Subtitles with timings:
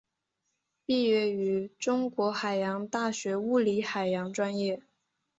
[0.83, 4.81] 毕业于中国海洋大学物理海洋专业。